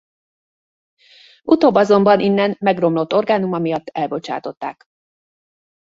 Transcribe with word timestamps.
Utóbb 1.43 1.75
azonban 1.75 2.19
innen 2.19 2.55
megromlott 2.59 3.13
orgánuma 3.13 3.59
miatt 3.59 3.87
elbocsátották. 3.89 4.85